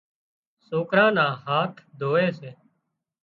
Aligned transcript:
سوڪران 0.67 1.11
نا 1.17 1.25
هاٿ 1.45 1.71
ڌووي 1.99 2.27
سي 2.39 2.51